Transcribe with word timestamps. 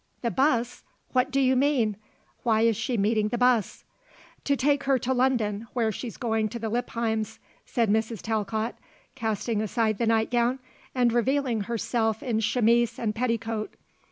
"The 0.23 0.31
bus? 0.31 0.81
What 1.11 1.29
do 1.29 1.39
you 1.39 1.55
mean? 1.55 1.95
Why 2.41 2.61
is 2.61 2.75
she 2.75 2.97
meeting 2.97 3.27
the 3.27 3.37
bus?" 3.37 3.83
"To 4.45 4.55
take 4.55 4.85
her 4.85 4.97
to 4.97 5.13
London 5.13 5.67
where 5.73 5.91
she's 5.91 6.17
going 6.17 6.49
to 6.49 6.57
the 6.57 6.69
Lippheims," 6.71 7.37
said 7.67 7.87
Mrs. 7.87 8.23
Talcott, 8.23 8.73
casting 9.13 9.61
aside 9.61 9.99
the 9.99 10.07
nightgown 10.07 10.57
and 10.95 11.13
revealing 11.13 11.61
herself 11.65 12.23
in 12.23 12.39
chemise 12.39 12.97
and 12.97 13.13
petticoat. 13.13 13.75